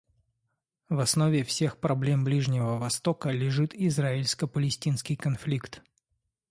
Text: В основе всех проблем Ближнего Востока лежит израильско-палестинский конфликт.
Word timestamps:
В 0.89 0.99
основе 0.99 1.43
всех 1.43 1.77
проблем 1.77 2.23
Ближнего 2.23 2.79
Востока 2.79 3.29
лежит 3.29 3.75
израильско-палестинский 3.75 5.15
конфликт. 5.15 5.83